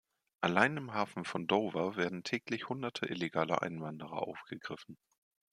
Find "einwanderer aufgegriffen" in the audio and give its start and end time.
3.61-4.97